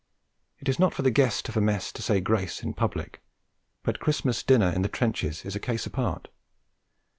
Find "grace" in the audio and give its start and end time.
2.21-2.63